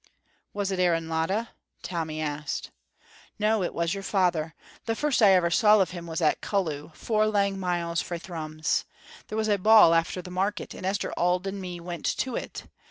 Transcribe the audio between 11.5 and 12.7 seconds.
me went to it.